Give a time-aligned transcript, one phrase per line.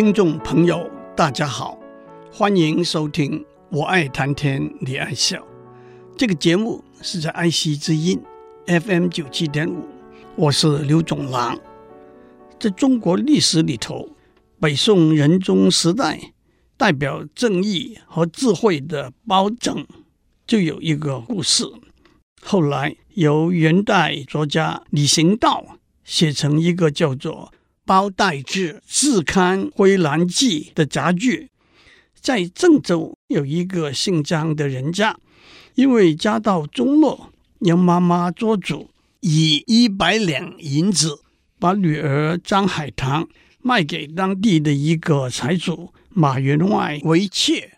[0.00, 1.78] 听众朋友，大家好，
[2.32, 5.36] 欢迎收听《我爱谈天你爱笑》
[6.16, 8.18] 这个节目，是在爱惜之音
[8.64, 9.84] FM 九七点五，
[10.36, 11.54] 我是刘总郎。
[12.58, 14.08] 在中国历史里头，
[14.58, 16.32] 北宋仁宗时代，
[16.78, 19.86] 代表正义和智慧的包拯，
[20.46, 21.70] 就有一个故事。
[22.42, 25.62] 后来由元代作家李行道
[26.04, 27.52] 写成一个叫做
[27.90, 31.48] 《包待制自看回阑记》的杂剧。
[32.20, 35.18] 在郑州有一个姓张的人家，
[35.74, 41.18] 因为家道中落，由妈妈做主，以一百两银子
[41.58, 43.28] 把女儿张海棠
[43.60, 47.72] 卖给当地的一个财主马员外为妾。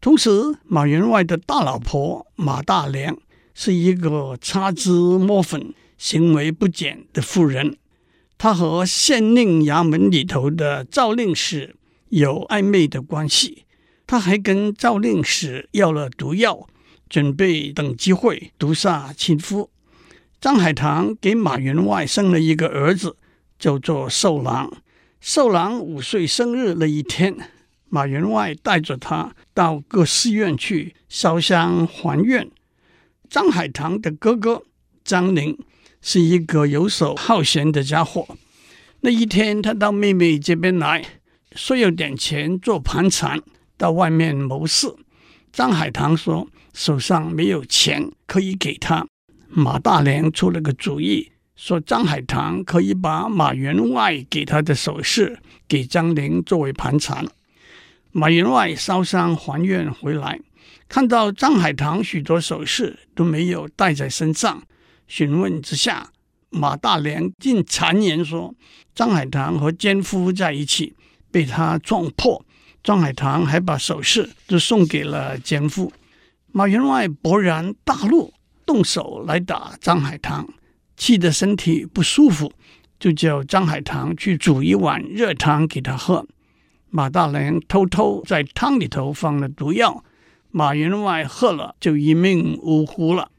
[0.00, 0.30] 同时，
[0.62, 3.18] 马员外的大老婆马大娘。
[3.52, 7.76] 是一个擦脂抹粉、行为不检的妇人。
[8.42, 11.76] 他和县令衙门里头的赵令史
[12.08, 13.66] 有暧昧的关系。
[14.06, 16.66] 他还跟赵令史要了毒药，
[17.10, 19.68] 准备等机会毒杀亲夫。
[20.40, 23.18] 张海棠给马员外生了一个儿子，
[23.58, 24.72] 叫做寿郎。
[25.20, 27.36] 寿郎五岁生日那一天，
[27.90, 32.50] 马员外带着他到各寺院去烧香还愿。
[33.28, 34.62] 张海棠的哥哥
[35.04, 35.58] 张陵
[36.02, 38.26] 是一个游手好闲的家伙。
[39.00, 41.04] 那一天，他到妹妹这边来，
[41.54, 43.40] 说有点钱做盘缠，
[43.76, 44.94] 到外面谋事。
[45.52, 49.06] 张海棠说手上没有钱可以给他。
[49.48, 57.26] 马大莲出了个主意，说张海棠可以把马员外给他的首饰给张玲作为盘缠。
[58.12, 60.40] 马员外烧伤还愿回来。
[60.88, 64.62] 看到张海棠许多首饰都没有带在身上，
[65.10, 66.12] 询问之下，
[66.50, 68.54] 马大莲竟谗言说
[68.94, 70.94] 张海棠和奸夫在一起，
[71.32, 72.46] 被他撞破。
[72.84, 75.92] 张海棠还把首饰都送给了奸夫。
[76.52, 78.32] 马员外勃然大怒，
[78.64, 80.48] 动手来打张海棠，
[80.96, 82.52] 气得身体不舒服，
[83.00, 86.24] 就叫张海棠去煮一碗热汤给他喝。
[86.88, 90.04] 马大莲偷偷在汤里头放了毒药。
[90.52, 93.30] 马员外喝了就一命呜呼了。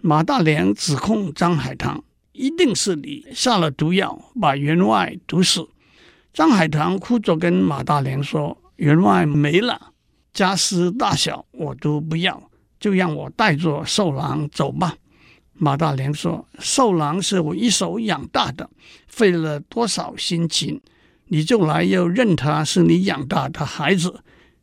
[0.00, 5.68] 马大莲指控张海棠，一定是你下了毒药把员外毒死。
[6.32, 9.92] 张海棠哭着跟马大莲说：“员外没了，
[10.32, 14.94] 家私大小我都不要，就让我带着寿郎走吧。”
[15.54, 18.70] 马大莲说：“寿郎是我一手养大的，
[19.08, 20.80] 费了多少心情，
[21.26, 24.20] 你就来要认他是你养大的孩子。”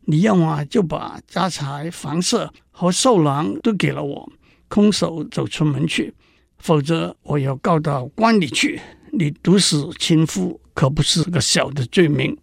[0.08, 4.32] 你要么就把家财房舍和寿郎都给了我，
[4.68, 6.12] 空手走出门去；
[6.58, 8.80] 否则我要告到官里去。
[9.12, 12.38] 你毒死亲夫可不是个小的罪名。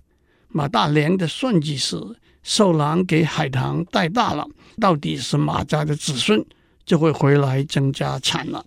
[0.49, 1.97] 马大良的算计是：
[2.43, 4.47] 寿郎给海棠带大了，
[4.81, 6.45] 到底是马家的子孙，
[6.85, 8.65] 就会回来争家产了。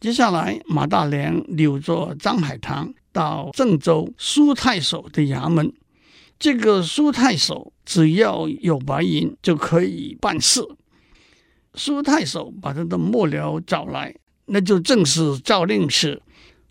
[0.00, 5.72] 接下来，马大良留着张海棠到郑州苏太守的衙门。
[6.38, 10.62] 这个苏太守只要有白银就可以办事。
[11.74, 14.14] 苏太守把他的幕僚找来，
[14.46, 16.20] 那就正是赵令史。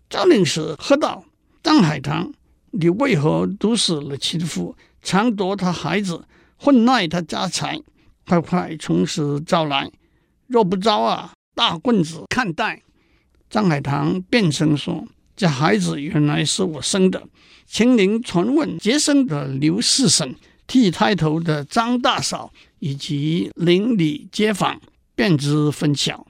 [0.08, 1.24] 赵令史喝道
[1.62, 2.32] ：“张海棠，
[2.70, 6.24] 你为何毒死了亲夫，强夺他孩子，
[6.56, 7.80] 混赖他家财？
[8.26, 9.90] 快快从实招来！
[10.46, 12.82] 若不招啊，大棍子看待！”
[13.48, 17.26] 张海棠辩声说：“这孩子原来是我生的。”
[17.66, 20.34] 请您传问接生的刘四婶、
[20.70, 24.80] 剃胎头的张大嫂以及邻里街坊，
[25.16, 26.24] 便知分晓。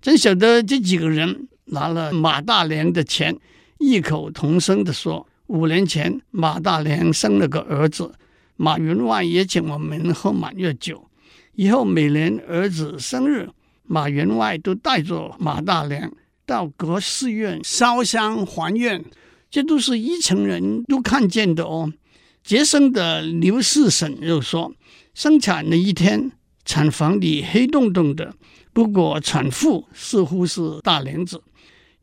[0.00, 3.36] 真晓得这几个人拿了马大莲的钱，
[3.80, 8.12] 异口同声地说：“五年前马大莲生了个儿子，
[8.54, 11.08] 马员外也请我们喝满月酒。
[11.56, 13.48] 以后每年儿子生日，
[13.82, 16.08] 马员外都带着马大莲
[16.46, 19.04] 到各寺院烧香还愿。”
[19.50, 21.92] 这都是一城人都看见的哦。
[22.42, 24.72] 接生的刘四婶又说，
[25.14, 26.32] 生产那一天，
[26.64, 28.34] 产房里黑洞洞的，
[28.72, 31.42] 不过产妇似乎是大莲子。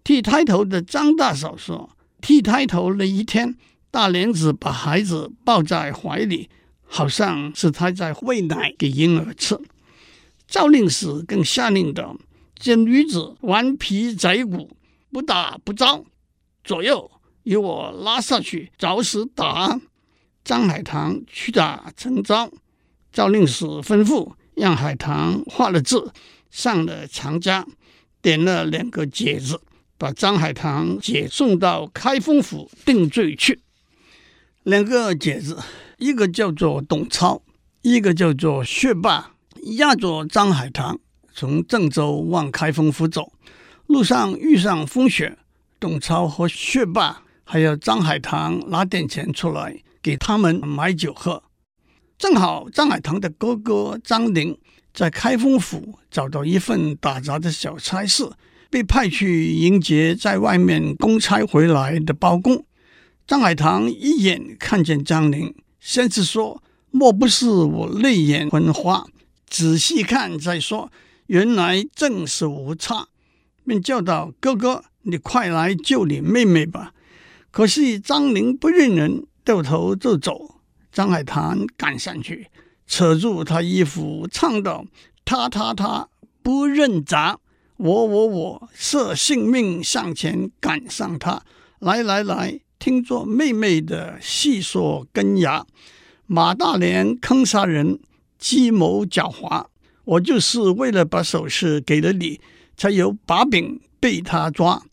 [0.03, 1.89] 剃胎头的张大嫂说，
[2.21, 3.55] 剃胎头那一天，
[3.91, 6.49] 大莲子把孩子抱在怀里，
[6.83, 9.59] 好像是她在喂奶给婴儿吃。
[10.47, 12.15] 赵令史更下令的，
[12.55, 14.71] 这女子顽皮贼骨，
[15.11, 16.05] 不打不招，
[16.63, 17.11] 左右。
[17.43, 19.79] 由我拉下去，找死打！
[20.49, 22.51] 张海棠屈打成招，
[23.13, 26.11] 赵令史吩咐让海棠画了字，
[26.49, 27.63] 上了长枷，
[28.19, 29.61] 点了两个解子，
[29.95, 33.59] 把张海棠解送到开封府定罪去。
[34.63, 35.59] 两个解子，
[35.99, 37.43] 一个叫做董超，
[37.83, 39.33] 一个叫做薛霸，
[39.77, 40.99] 押着张海棠
[41.31, 43.31] 从郑州往开封府走，
[43.85, 45.37] 路上遇上风雪，
[45.79, 51.43] 董超和薛霸还有张海棠拿点钱出来给他们买酒喝。
[52.17, 54.57] 正好张海棠的哥哥张龄
[54.93, 58.29] 在开封府找到一份打杂的小差事，
[58.69, 62.65] 被派去迎接在外面公差回来的包公。
[63.25, 66.61] 张海棠一眼看见张龄，先是说
[66.91, 69.05] ：“莫不是我泪眼昏花？”
[69.47, 70.91] 仔细看再说，
[71.27, 73.07] 原来正是无差，
[73.65, 76.93] 便叫道：“哥哥，你快来救你妹妹吧！”
[77.51, 80.59] 可惜张龄不认人，掉头就走。
[80.91, 82.49] 张海棠赶上去，
[82.85, 84.85] 扯住他衣服，唱道
[85.25, 86.07] ：“他他他
[86.43, 87.39] 不认鍘，
[87.77, 91.41] 我我我舍性命向前赶上他。
[91.79, 95.65] 来来来，听着妹妹的细说根芽。
[96.27, 97.97] 马大莲坑杀人，
[98.37, 99.65] 计谋狡猾。
[100.05, 102.39] 我就是为了把首饰给了你，
[102.77, 104.83] 才有把柄被他抓。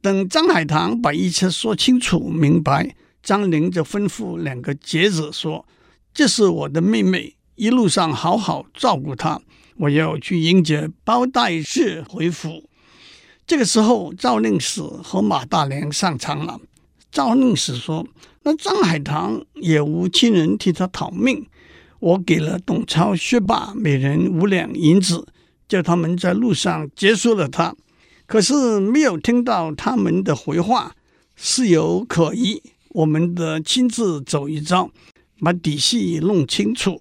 [0.00, 5.66] 等张海棠把一切说清楚明白。”张玲就吩咐两个姐子说
[6.14, 9.40] ：“这是我的妹妹，一路上好好照顾她。
[9.76, 12.64] 我要去迎接包大士回府。”
[13.46, 16.60] 这个时候，赵令史和马大良上场了。
[17.10, 18.06] 赵令史说
[18.44, 21.46] ：“那张海棠也无亲人替他讨命，
[21.98, 25.26] 我给了董超、薛霸每人五两银子，
[25.68, 27.74] 叫他们在路上结束了他。
[28.26, 30.94] 可是没有听到他们的回话，
[31.34, 34.90] 事有可疑。”我们得亲自走一遭，
[35.40, 37.00] 把底细弄清楚。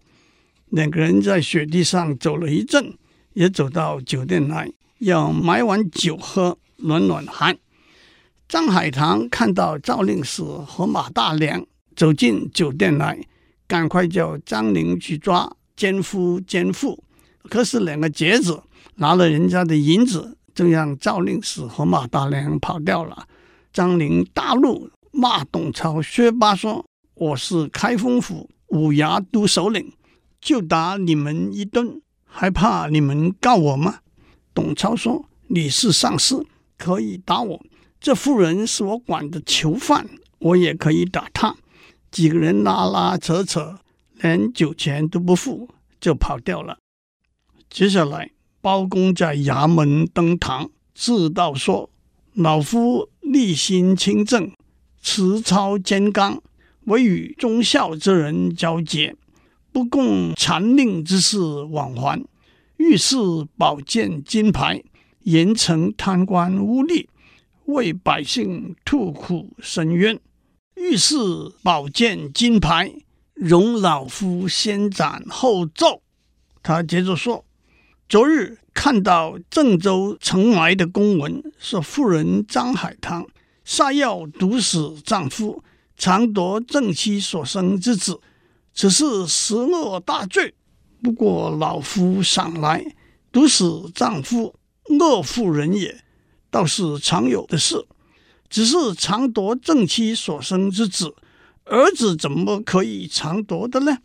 [0.67, 2.93] 两个人在雪地上走了一阵，
[3.33, 7.57] 也走到酒店来，要买碗酒喝，暖暖寒。
[8.47, 11.65] 张海棠看到赵令史和马大莲
[11.95, 13.19] 走进酒店来，
[13.67, 17.03] 赶快叫张玲去抓奸夫奸妇。
[17.49, 18.61] 可是两个姐子
[18.95, 23.27] 拿了人家的银子，就让赵令史和马大莲跑掉了。
[23.73, 24.87] 张玲大怒。
[25.19, 29.91] 骂董超、薛霸说：“我是开封府五衙都首领，
[30.39, 33.99] 就打你们一顿，还怕你们告我吗？”
[34.55, 36.45] 董超说：“你是上司，
[36.77, 37.61] 可以打我。
[37.99, 41.53] 这妇人是我管的囚犯，我也可以打她。”
[42.09, 43.77] 几个人拉拉扯扯，
[44.21, 45.67] 连酒钱都不付，
[45.99, 46.77] 就跑掉了。
[47.69, 48.31] 接下来，
[48.61, 51.89] 包公在衙门登堂，自道说
[52.33, 54.49] ：“老夫立心清正。”
[55.01, 56.41] 持操坚刚，
[56.85, 59.15] 唯与忠孝之人交结，
[59.71, 62.23] 不共残令之事往还。
[62.77, 63.17] 遇事
[63.57, 64.83] 宝剑金牌，
[65.23, 67.07] 严惩贪官污吏，
[67.65, 70.19] 为百姓吐苦申冤。
[70.75, 71.17] 遇事
[71.61, 72.93] 宝剑金牌，
[73.33, 76.01] 容老夫先斩后奏。
[76.63, 77.43] 他接着说：
[78.07, 83.27] 昨日看到郑州呈来的公文，说妇人张海棠。
[83.69, 85.63] 杀要毒死丈夫，
[85.95, 88.19] 强夺正妻所生之子，
[88.73, 90.55] 此是十恶大罪。
[91.03, 92.83] 不过老夫想来，
[93.31, 94.55] 毒死丈夫，
[94.99, 96.03] 恶妇人也，
[96.49, 97.85] 倒是常有的事。
[98.49, 101.13] 只是强夺正妻所生之子，
[101.65, 103.99] 儿子怎么可以强夺的呢？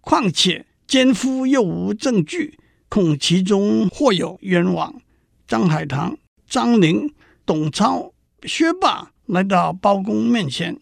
[0.00, 4.94] 况且奸夫又无证据，恐其中或有冤枉。
[5.46, 6.16] 张海棠、
[6.48, 7.12] 张龄、
[7.44, 8.13] 董超。
[8.46, 10.78] 薛霸来到包公面前，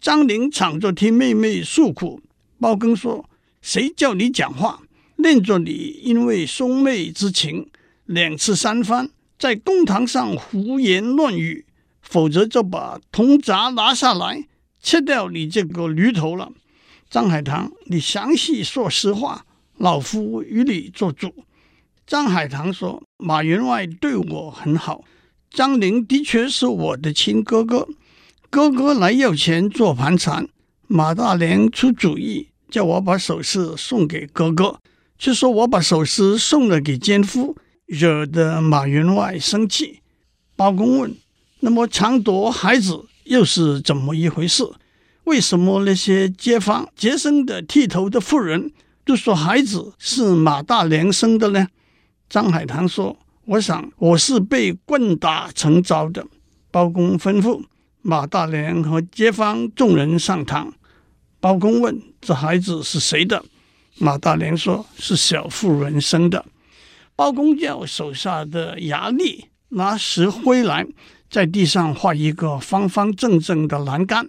[0.00, 2.20] 张龄敞着替妹妹诉苦。
[2.60, 3.28] 包公说
[3.62, 4.80] ：“谁叫你讲话？
[5.16, 7.68] 念着你因为兄妹之情，
[8.04, 11.66] 两次三番在公堂上胡言乱语，
[12.02, 14.46] 否则就把铜铡拿下来，
[14.80, 16.52] 切掉你这个驴头了。”
[17.10, 19.46] 张海棠，你详细说实话，
[19.78, 21.32] 老夫与你做主。
[22.06, 25.04] 张海棠说：“马员外对我很好。”
[25.50, 27.88] 张龄的确是我的亲哥哥，
[28.50, 30.46] 哥哥来要钱做盘缠，
[30.86, 34.78] 马大莲出主意叫我把首饰送给哥哥，
[35.18, 40.00] 却说我把首饰送了给奸夫，惹得马员外生气。
[40.54, 41.16] 包公问
[41.60, 44.64] ：“那么抢夺孩子又是怎么一回事？
[45.24, 48.72] 为什么那些街坊接生的剃头的妇人
[49.04, 51.68] 都说孩子是马大莲生的呢？”
[52.28, 53.18] 张海棠说。
[53.48, 56.26] 我想我是被棍打成招的。
[56.70, 57.62] 包公吩咐
[58.02, 60.74] 马大莲和街坊众人上堂。
[61.40, 63.42] 包公问：“这孩子是谁的？”
[63.96, 66.44] 马大莲说：“是小妇人生的。”
[67.16, 70.86] 包公叫手下的衙吏拿石灰来，
[71.30, 74.28] 在地上画一个方方正正的栏杆，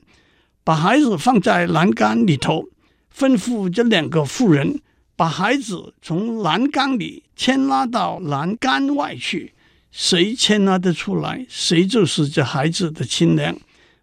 [0.64, 2.70] 把孩子放在栏杆里头，
[3.14, 4.80] 吩咐这两个妇人
[5.20, 9.54] 把孩子从栏杆里牵拉到栏杆外去。
[9.92, 13.54] 谁牵拉得出来，谁就是这孩子的亲娘。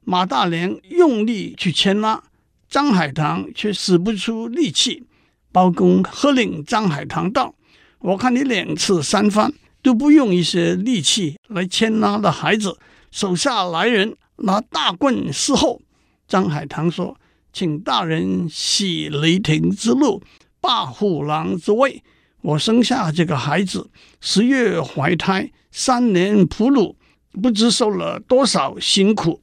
[0.05, 2.23] 马大娘用力去牵拉，
[2.69, 5.05] 张海棠却使不出力气。
[5.51, 7.55] 包公喝令张海棠道
[8.01, 12.77] ：“我看你两次三番都不用一些力气来牵拉的孩子，
[13.11, 15.81] 手下来人拿大棍伺候。”
[16.29, 17.17] 张海棠说
[17.55, 20.21] ：“请大人洗雷霆之怒，
[20.67, 22.03] 大虎狼之威。
[22.43, 23.89] 我生下这个孩子，
[24.21, 26.97] 十月怀胎，三年哺乳，
[27.41, 29.41] 不知受了多少辛苦。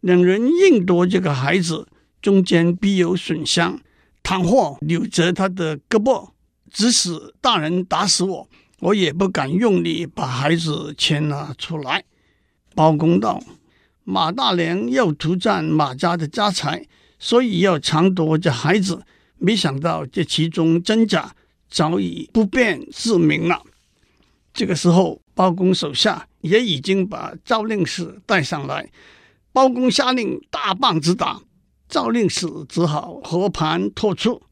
[0.00, 1.88] 两人硬夺这个孩子，
[2.20, 3.80] 中间必有损伤。
[4.22, 6.28] 倘或扭折他的胳膊，
[6.70, 8.46] 即使大人打死我，
[8.80, 12.04] 我也不敢用力把孩子牵了出来。”
[12.76, 13.42] 包公道。
[14.04, 16.86] 马大娘要图占马家的家财，
[17.18, 19.02] 所以要强夺这孩子。
[19.38, 21.34] 没想到这其中真假
[21.68, 23.62] 早已不辨自明了。
[24.52, 28.90] 这个时候，包公手下也已经把赵令史带上来。
[29.52, 31.40] 包公下令大棒子打，
[31.88, 34.42] 赵令史只好和盘托出。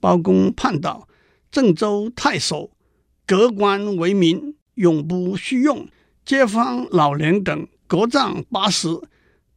[0.00, 1.08] 包公判道：
[1.50, 2.70] 郑州太守
[3.26, 5.88] 革官为民，永不续用，
[6.24, 7.68] 街坊老年等。
[7.88, 8.88] 各杖八十，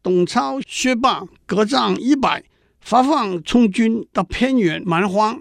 [0.03, 2.43] 董超、薛霸各杖一百，
[2.81, 5.39] 发放充军到偏远蛮荒，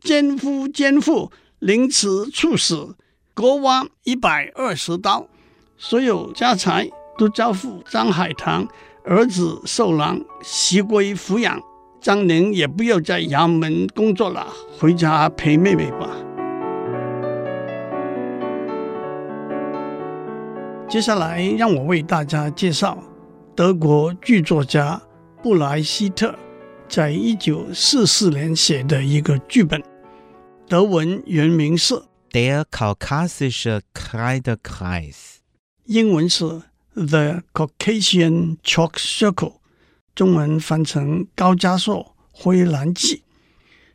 [0.00, 2.96] 奸夫奸妇凌迟处死，
[3.34, 5.26] 国王一百二十刀，
[5.76, 8.68] 所有家财都交付张海棠
[9.04, 11.60] 儿子受郎袭归抚养，
[12.00, 14.46] 张宁也不要在衙门工作了，
[14.78, 16.10] 回家陪妹妹吧。
[20.88, 22.96] 接下来，让我为大家介绍
[23.56, 25.02] 德国剧作家
[25.42, 26.32] 布莱希特
[26.88, 29.82] 在一九四四年写的一个剧本，
[30.68, 31.94] 德文原名是
[32.30, 35.12] 《Der Kaukasische Kreidekreis》，
[35.84, 36.44] 英文是
[36.94, 39.32] 《The Caucasian Chalk Circle》，
[40.14, 43.22] 中文翻成高加索灰蓝记。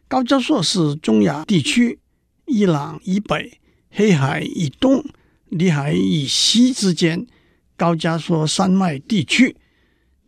[0.07, 1.99] 高加索是中亚地区，
[2.45, 5.03] 伊朗以北，黑海以东。
[5.49, 7.27] 里海以西之间，
[7.75, 9.57] 高加索山脉地区，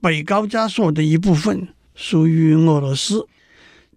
[0.01, 3.27] 北高加索的一部分属于俄罗斯。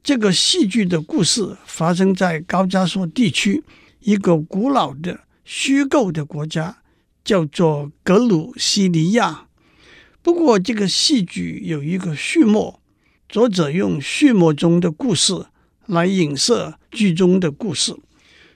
[0.03, 3.65] 这个戏剧的故事发生在高加索地区
[4.01, 6.79] 一个古老的虚构的国家，
[7.25, 9.47] 叫做格鲁西尼亚。
[10.23, 12.81] 不过，这个戏剧有一个序幕，
[13.29, 15.47] 作者用序幕中的故事
[15.87, 17.97] 来影射剧中的故事。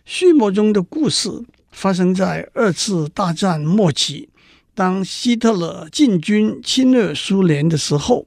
[0.04, 1.44] 序幕中的故事。
[1.73, 4.28] 发生在二次大战末期，
[4.75, 8.26] 当希特勒进军侵略苏联的时候，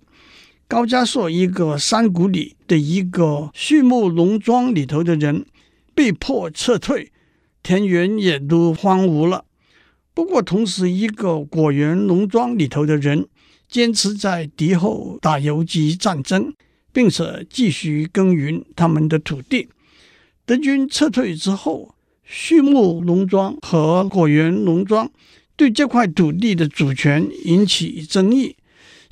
[0.74, 5.46] 高加索一个山谷里的一个畜牧农庄里头的人
[5.94, 7.12] 被迫撤退，
[7.62, 9.46] 田园也都荒芜了。
[10.15, 13.27] 不过，同时一个果园农庄里头的人
[13.70, 16.51] 坚持在敌后打游击战争，
[16.92, 19.70] 并且继续耕耘他们的土地。
[20.44, 21.94] 德军撤退之后。
[22.25, 25.12] 畜牧农庄和果园农庄
[25.58, 28.56] 对这块土地的主权引起争议。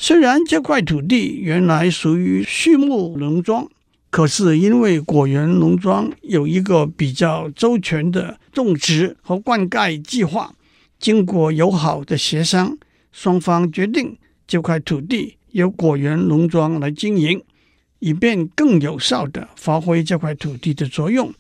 [0.03, 3.67] 虽然这块土地原来属于畜牧农庄，
[4.09, 10.55] 可是因为果园农庄有一个比较周全的种植和灌溉计划，
[10.99, 12.75] 经过友好的协商，
[13.11, 14.17] 双方决定
[14.47, 17.39] 这块土地由果园农庄来经营，
[17.99, 21.31] 以便更有效地发挥这块土地的作用。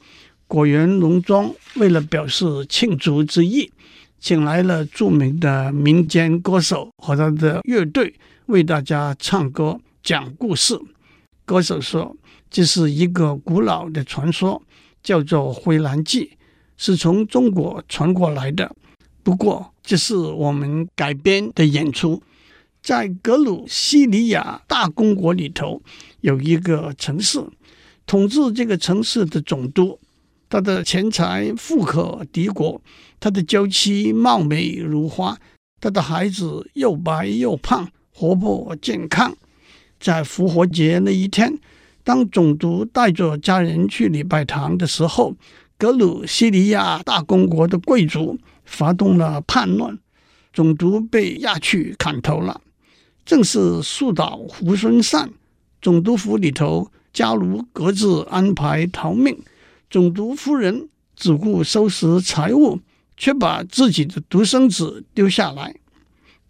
[0.45, 3.71] 果园农庄为了表示庆祝之意，
[4.19, 8.13] 请来了著名的民间歌手和他的乐队
[8.51, 10.77] 为大家唱歌讲故事。
[11.45, 12.15] 歌手说
[12.51, 14.61] ：“这是一个古老的传说，
[15.01, 16.25] 叫做《灰蓝记》，
[16.75, 18.75] 是从中国传过来的。
[19.23, 22.21] 不过，这是我们改编的演出。
[22.83, 25.81] 在格鲁西里亚大公国里头，
[26.19, 27.41] 有一个城市，
[28.05, 29.97] 统治这个城市的总督。”
[30.49, 32.81] 他的钱财富可敌国，
[33.21, 35.37] 他的娇妻貌美如花，
[35.79, 37.89] 他的孩子又白又胖，
[38.21, 39.35] 活泼健康。
[39.99, 41.57] 在复活节那一天，
[42.03, 45.33] 当总督带着家人去礼拜堂的时候，
[45.75, 49.97] 格鲁西尼亚大公国的贵族发动了叛乱，
[50.53, 52.61] 总督被押去砍头了。
[53.25, 55.31] 正是树倒猢狲散，
[55.81, 59.35] 总督府里头家奴各自安排逃命。
[59.89, 62.79] 总督夫人只顾收拾财物，
[63.17, 65.75] 却把自己的独生子丢下来。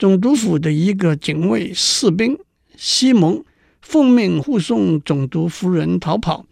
[0.02, 2.36] 总督府的一个警卫士兵
[2.76, 3.46] 西蒙
[3.84, 6.48] 奉命护送总督夫人逃跑。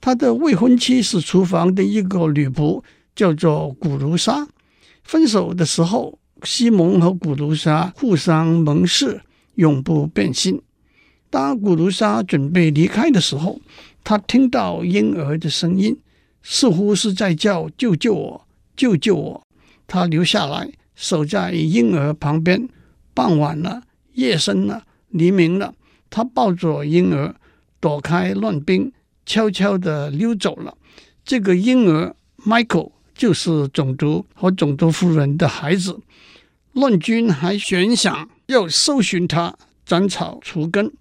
[0.00, 2.82] 他的未婚妻是厨房的一个女仆，
[3.14, 4.48] 叫做古卢莎。
[5.04, 9.20] 分手的时候，西蒙和古卢莎互相盟誓，
[9.56, 10.62] 永不变心。
[11.28, 13.60] 当古卢莎准备离开的时候，
[14.02, 15.94] 他听到婴儿的声音，
[16.42, 19.46] 似乎是在叫“救救我，救救我”。
[19.86, 22.66] 他留下来，守在婴儿旁边。
[23.16, 23.82] 傍晚了，
[24.12, 25.72] 夜深了，黎明了，
[26.10, 27.34] 他抱着婴儿，
[27.80, 28.92] 躲开乱兵。
[29.24, 30.76] 悄悄地溜走了。
[31.24, 35.98] 这个婴儿 Michael 就是总督和总督夫人的孩子。
[36.72, 40.92] 乱军还悬想要搜寻他，斩草除根。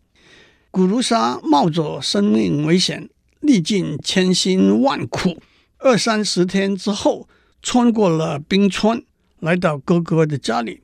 [0.72, 3.08] 古卢莎冒着生命危险，
[3.42, 5.38] 历尽千辛万苦，
[5.78, 7.28] 二三十天之后，
[7.62, 9.04] 穿过了冰川，
[9.40, 10.82] 来到哥哥的家里。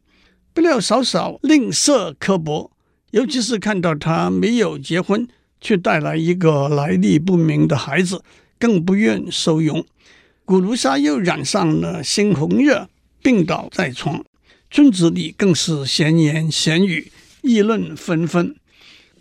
[0.54, 2.72] 不料嫂嫂吝啬刻薄，
[3.12, 5.28] 尤其是看到他没有结婚。
[5.64, 8.24] 却带来一个来历不明的孩子，
[8.58, 9.86] 更不愿收容。
[10.44, 12.90] 古卢莎又染上了猩红热，
[13.22, 14.26] 病倒在床。
[14.72, 17.12] 村子里更是闲言闲语，
[17.44, 18.56] 议论纷纷。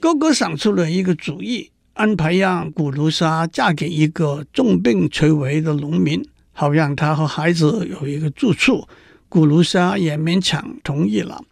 [0.00, 8.88] 哥哥想出了一个主意，安排让古卢莎嫁给一个重病垂危的农民，好让她和孩子有一个住处。
[9.30, 11.42] 古卢莎也勉强同意了。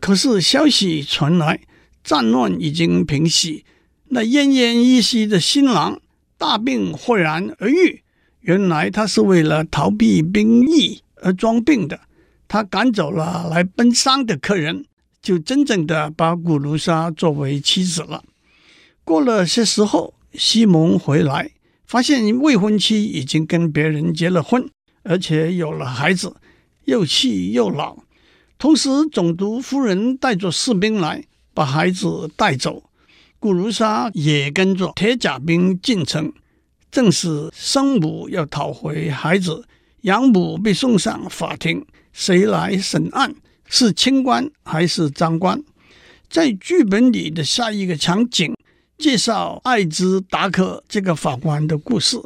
[0.00, 1.60] 可是消息传来，
[2.02, 3.64] 战乱已经平息。
[4.08, 6.00] 那奄奄一息的新郎
[6.38, 8.02] 大病豁然而愈，
[8.40, 12.00] 原来他是为了逃避兵役而装病的。
[12.48, 14.86] 他赶走了来奔丧的客人，
[15.22, 18.24] 就真正的把古卢莎作为妻子了。
[19.04, 21.50] 过了些时候，西蒙回来，
[21.86, 24.68] 发现未婚妻已经跟别人结了婚，
[25.02, 26.34] 而且有了孩子，
[26.84, 28.04] 又气又恼。
[28.58, 32.82] 同时，总督夫人带着士兵来，把孩子带走。
[33.38, 36.30] 古如莎也跟着铁甲兵进城，
[36.90, 39.64] 正是生母要讨回孩子，
[40.02, 43.34] 养母被送上法庭，谁来审案？
[43.64, 45.62] 是清官还是赃官？
[46.28, 48.54] 在剧本里的下一个场景，
[48.98, 52.20] 介绍艾兹达克这个法官的故事。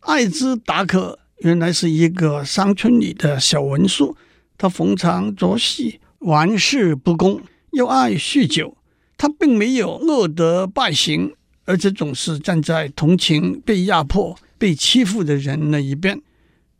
[0.00, 4.16] 艾兹达克原来是一个山村里的小文书，
[4.56, 7.40] 他逢场作戏，玩世不恭，
[7.72, 8.76] 又爱酗酒。
[9.16, 16.20] 他并没有恶德败行，而且总是站在同情被压迫、被欺负的人那一边。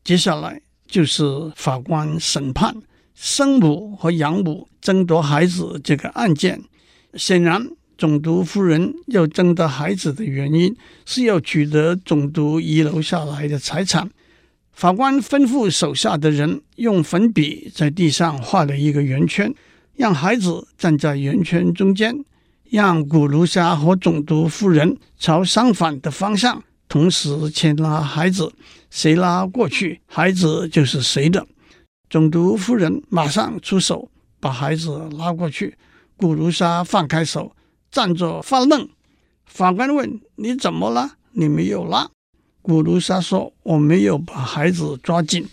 [0.04, 1.24] 接下来就是
[1.56, 2.76] 法官审判
[3.14, 6.62] 生母和养母争夺孩子这个案件。
[7.14, 14.08] 显然，总督夫人要争夺孩子的原因是要取得总督遗留下来的财产。
[14.72, 19.54] 法官吩咐手下的人用粉笔在地上画了一个圆圈，
[19.94, 22.24] 让孩子站在圆圈中间。
[22.70, 28.50] 让古卢莎和总督夫人朝相反的方向同时牵拉孩子，
[28.88, 31.46] 谁拉过去，孩子就是谁的。
[32.08, 35.76] 总督夫人马上出手，把孩子拉过去。
[36.16, 37.54] 古卢莎放开手，
[37.90, 38.88] 站着发愣。
[39.44, 41.16] 法官问：“你怎么了？
[41.32, 42.08] 你没有拉？”
[42.62, 45.48] 古卢莎说：“我没有把孩子抓紧，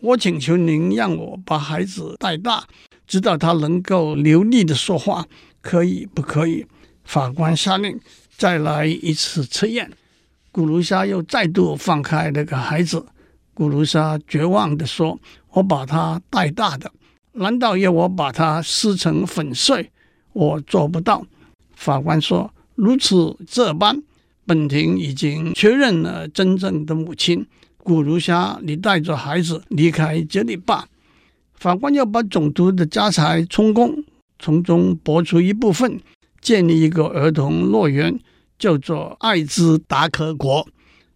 [0.00, 2.66] 我请求您让我把孩子带大，
[3.06, 5.26] 直到他能够流利的说话。”
[5.60, 6.66] 可以不可以？
[7.04, 7.98] 法官下令
[8.36, 9.90] 再来一次测验。
[10.52, 13.06] 古卢莎又再度放开那个孩子。
[13.54, 15.18] 古卢莎绝望地说
[15.52, 16.92] ：“我把他带大的，
[17.32, 19.90] 难道要我把他撕成粉碎？
[20.34, 21.24] 我做不到。”
[21.74, 24.02] 法官说：“如此这般，
[24.46, 27.46] 本庭已经确认了真正的母亲。
[27.78, 30.88] 古如霞，你带着孩子离开这里吧。”
[31.54, 34.04] 法官要把总督的家财充公。
[34.38, 36.00] 从中拨出一部分，
[36.40, 38.18] 建立一个儿童乐园，
[38.58, 40.66] 叫做艾兹达克国。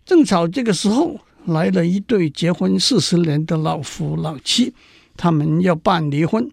[0.07, 4.73] 正巧这个时候来了一对结婚四十年的老夫老妻，
[5.17, 6.49] 他们要办离婚。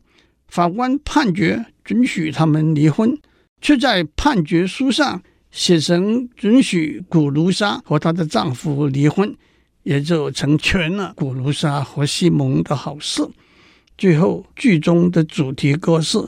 [0.48, 3.18] 法官判决准许他们离婚，
[3.62, 5.22] 却在判决书上
[5.56, 9.34] 写成准许古卢莎和她的丈夫离婚，
[9.84, 13.26] 也就成全了古卢莎和西蒙的好事。
[13.98, 16.28] 最后剧中的主题歌是。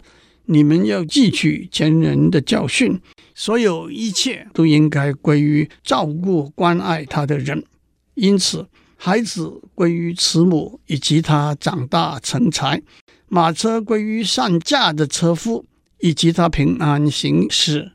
[0.50, 2.98] 你们要记取前人的教训，
[3.36, 7.66] 所有一切都应该归于照顾关爱他的人。
[8.14, 12.80] 因此，孩子归于慈母以及他长大成才；
[13.28, 15.66] 马车归于善驾的车夫
[16.00, 17.92] 以及他平安行驶；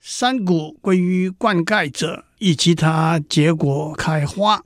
[0.00, 4.64] 山谷归于灌溉者以及他结果开花。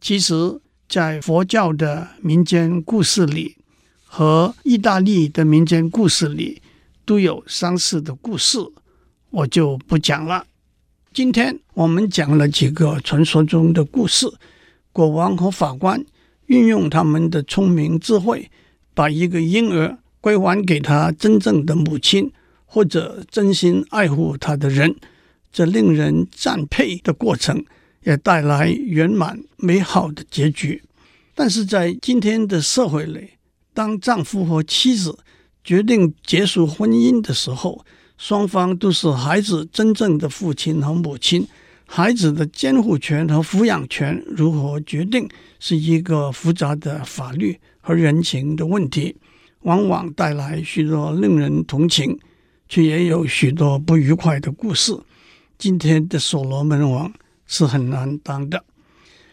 [0.00, 3.56] 其实，在佛教的民间故事里，
[4.04, 6.62] 和意大利的民间故事里
[7.04, 8.58] 都有相似的故事。
[9.30, 10.46] 我就不讲了。
[11.12, 14.26] 今天我们讲了几个传说中的故事，
[14.92, 16.04] 国王和法官
[16.46, 18.50] 运用他们的聪明智慧，
[18.94, 22.32] 把一个婴儿归还给他真正的母亲
[22.66, 24.94] 或者真心爱护他的人，
[25.50, 27.64] 这令人赞佩的过程
[28.02, 30.82] 也带来圆满美好的结局。
[31.34, 33.30] 但是在今天的社会里，
[33.72, 35.18] 当丈夫和妻子
[35.64, 37.84] 决定结束婚姻的时候，
[38.18, 41.46] 双方都是孩子真正的父亲和母亲，
[41.86, 45.28] 孩子的监护权和抚养权如何决定，
[45.60, 49.14] 是一个复杂的法律和人情的问题，
[49.60, 52.18] 往往带来许多令人同情，
[52.68, 54.98] 却也有许多不愉快的故事。
[55.58, 57.12] 今天的所罗门王
[57.46, 58.64] 是很难当的。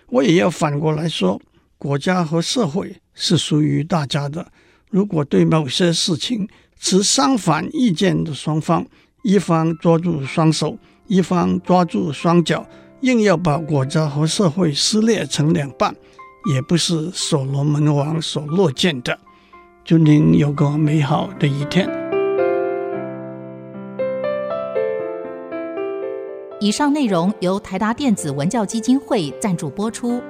[0.08, 1.42] 我也要反过来说，
[1.78, 4.52] 国家和社会是属于大家的。
[4.90, 6.48] 如果对某些事情，
[6.80, 8.86] 持相反意见的双方，
[9.24, 12.68] 一方抓住双手，一方抓住双脚，
[13.02, 15.96] 硬要把国家和社会撕裂成两半，
[16.54, 19.20] 也不是所罗门王所乐见的。
[19.84, 22.03] 祝您有个美好的一天。
[26.64, 30.22] 以上内容由台达电子文教基金会赞助播出。